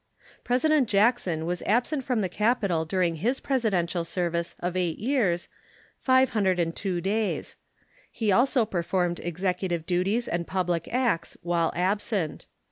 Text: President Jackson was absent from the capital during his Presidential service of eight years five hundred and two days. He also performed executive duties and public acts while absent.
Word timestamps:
President 0.43 0.89
Jackson 0.89 1.45
was 1.45 1.61
absent 1.67 2.03
from 2.03 2.21
the 2.21 2.27
capital 2.27 2.85
during 2.85 3.17
his 3.17 3.39
Presidential 3.39 4.03
service 4.03 4.55
of 4.59 4.75
eight 4.75 4.97
years 4.97 5.47
five 5.99 6.31
hundred 6.31 6.57
and 6.59 6.75
two 6.75 6.99
days. 7.01 7.55
He 8.11 8.31
also 8.31 8.65
performed 8.65 9.19
executive 9.19 9.85
duties 9.85 10.27
and 10.27 10.47
public 10.47 10.87
acts 10.91 11.37
while 11.43 11.71
absent. 11.75 12.47